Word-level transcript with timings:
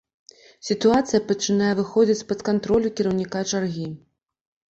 Сітуацыя 0.67 1.19
пачынае 1.31 1.67
выходзіць 1.81 2.17
з-пад 2.21 2.39
кантролю 2.49 2.93
кіраўніка 3.01 3.39
чаргі. 3.51 3.87